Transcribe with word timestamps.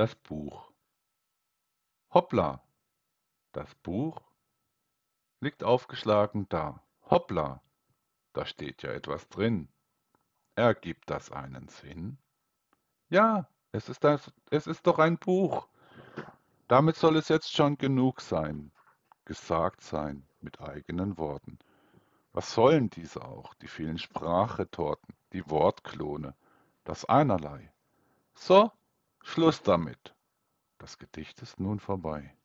Das 0.00 0.14
Buch. 0.14 0.72
Hoppla! 2.14 2.62
Das 3.52 3.74
Buch 3.74 4.22
liegt 5.40 5.62
aufgeschlagen 5.62 6.48
da. 6.48 6.82
Hoppla! 7.10 7.62
Da 8.32 8.46
steht 8.46 8.82
ja 8.82 8.92
etwas 8.92 9.28
drin. 9.28 9.68
Ergibt 10.54 11.10
das 11.10 11.30
einen 11.30 11.68
Sinn? 11.68 12.16
Ja, 13.10 13.46
es 13.72 13.90
ist, 13.90 14.02
das, 14.02 14.32
es 14.50 14.66
ist 14.66 14.86
doch 14.86 14.98
ein 14.98 15.18
Buch. 15.18 15.68
Damit 16.66 16.96
soll 16.96 17.18
es 17.18 17.28
jetzt 17.28 17.52
schon 17.52 17.76
genug 17.76 18.22
sein, 18.22 18.72
gesagt 19.26 19.82
sein 19.82 20.26
mit 20.40 20.62
eigenen 20.62 21.18
Worten. 21.18 21.58
Was 22.32 22.54
sollen 22.54 22.88
diese 22.88 23.22
auch, 23.22 23.52
die 23.56 23.68
vielen 23.68 23.98
Sprachetorten, 23.98 25.14
die 25.34 25.50
Wortklone, 25.50 26.34
das 26.84 27.04
Einerlei? 27.04 27.70
So, 28.32 28.72
Schluss 29.30 29.62
damit. 29.62 30.16
Das 30.78 30.98
Gedicht 30.98 31.40
ist 31.40 31.60
nun 31.60 31.78
vorbei. 31.78 32.36